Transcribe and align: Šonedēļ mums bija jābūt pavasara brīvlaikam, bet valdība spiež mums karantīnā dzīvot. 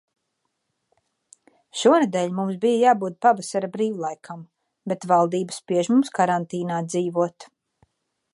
Šonedēļ 1.81 2.33
mums 2.39 2.57
bija 2.63 2.79
jābūt 2.85 3.19
pavasara 3.27 3.71
brīvlaikam, 3.77 4.41
bet 4.93 5.07
valdība 5.13 5.59
spiež 5.63 5.93
mums 5.95 6.15
karantīnā 6.19 6.83
dzīvot. 6.93 7.51